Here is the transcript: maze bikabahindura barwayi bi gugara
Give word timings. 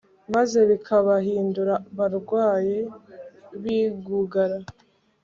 maze 0.33 0.59
bikabahindura 0.69 1.73
barwayi 1.97 2.77
bi 3.61 3.79
gugara 4.05 4.57